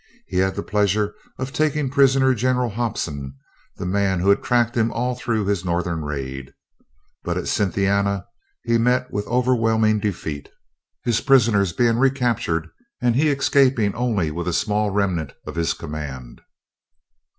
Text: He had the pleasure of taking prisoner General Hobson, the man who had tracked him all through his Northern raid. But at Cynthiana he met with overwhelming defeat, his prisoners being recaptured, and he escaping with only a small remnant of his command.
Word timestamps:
He 0.25 0.37
had 0.37 0.55
the 0.55 0.63
pleasure 0.63 1.13
of 1.37 1.53
taking 1.53 1.91
prisoner 1.91 2.33
General 2.33 2.71
Hobson, 2.71 3.35
the 3.77 3.85
man 3.85 4.19
who 4.19 4.29
had 4.29 4.41
tracked 4.41 4.75
him 4.75 4.91
all 4.91 5.13
through 5.13 5.45
his 5.45 5.63
Northern 5.63 6.01
raid. 6.03 6.55
But 7.23 7.37
at 7.37 7.47
Cynthiana 7.47 8.25
he 8.63 8.79
met 8.79 9.11
with 9.11 9.27
overwhelming 9.27 9.99
defeat, 9.99 10.49
his 11.03 11.21
prisoners 11.21 11.71
being 11.71 11.99
recaptured, 11.99 12.67
and 12.99 13.15
he 13.15 13.29
escaping 13.29 13.91
with 13.91 14.01
only 14.01 14.29
a 14.35 14.53
small 14.53 14.89
remnant 14.89 15.33
of 15.45 15.53
his 15.53 15.75
command. 15.75 16.41